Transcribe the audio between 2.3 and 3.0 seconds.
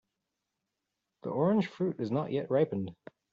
yet ripened.